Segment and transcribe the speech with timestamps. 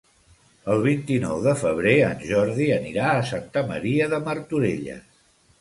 [0.75, 5.07] El vint-i-nou de febrer en Jordi anirà a Santa Maria de Martorelles.